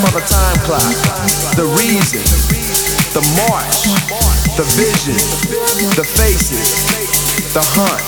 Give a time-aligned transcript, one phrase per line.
[0.00, 0.80] the time clock.
[1.56, 2.24] The reason,
[3.12, 3.84] the march,
[4.56, 5.20] the vision,
[5.96, 6.72] the faces,
[7.52, 8.00] the hunt,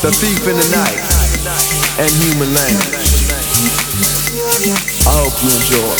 [0.00, 1.04] the thief in the night,
[2.00, 2.96] and human language.
[5.04, 5.96] I hope you enjoy.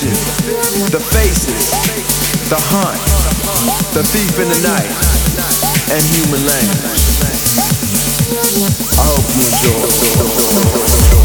[0.00, 1.70] Vision, the faces,
[2.48, 2.98] the hunt,
[3.94, 4.90] the thief in the night,
[5.90, 7.08] and human language.
[8.96, 11.17] I hope you enjoy.